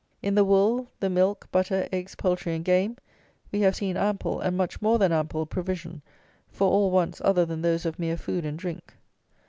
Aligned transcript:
In 0.23 0.33
the 0.33 0.43
wool, 0.43 0.87
the 0.99 1.11
milk, 1.11 1.47
butter, 1.51 1.87
eggs, 1.91 2.15
poultry, 2.15 2.55
and 2.55 2.65
game, 2.65 2.97
we 3.51 3.61
have 3.61 3.75
seen 3.75 3.95
ample, 3.97 4.39
and 4.39 4.57
much 4.57 4.81
more 4.81 4.97
than 4.97 5.11
ample, 5.11 5.45
provision 5.45 6.01
for 6.49 6.71
all 6.71 6.89
wants 6.89 7.21
other 7.23 7.45
than 7.45 7.61
those 7.61 7.85
of 7.85 7.99
mere 7.99 8.17
food 8.17 8.43
and 8.43 8.57
drink. 8.57 8.95